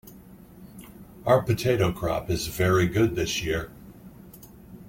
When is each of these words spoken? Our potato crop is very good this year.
Our 1.27 1.43
potato 1.43 1.91
crop 1.91 2.31
is 2.31 2.47
very 2.47 2.87
good 2.87 3.13
this 3.15 3.43
year. 3.43 3.69